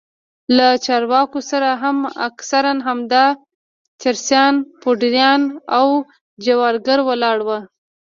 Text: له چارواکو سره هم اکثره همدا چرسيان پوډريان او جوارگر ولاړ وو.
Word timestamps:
له 0.57 0.67
چارواکو 0.85 1.39
سره 1.51 1.69
هم 1.83 1.97
اکثره 2.27 2.71
همدا 2.87 3.25
چرسيان 4.01 4.53
پوډريان 4.81 5.41
او 5.77 5.87
جوارگر 6.45 6.99
ولاړ 7.05 7.37
وو. 7.47 7.59